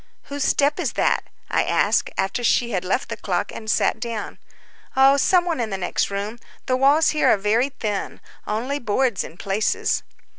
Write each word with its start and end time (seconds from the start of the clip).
"Whose 0.23 0.43
step 0.43 0.79
is 0.79 0.93
that?" 0.93 1.25
I 1.51 1.63
asked, 1.63 2.09
after 2.17 2.43
she 2.43 2.71
had 2.71 2.83
left 2.83 3.07
the 3.09 3.17
clock, 3.17 3.51
and 3.51 3.69
sat 3.69 3.99
down. 3.99 4.39
"Oh, 4.97 5.15
some 5.17 5.45
one 5.45 5.59
in 5.59 5.69
the 5.69 5.77
next 5.77 6.09
room. 6.09 6.39
The 6.65 6.75
walls 6.75 7.11
here 7.11 7.29
are 7.29 7.37
very 7.37 7.69
thin—only 7.69 8.79
boards 8.79 9.23
in 9.23 9.37
places." 9.37 10.01